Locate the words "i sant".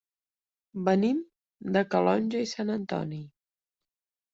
2.49-2.77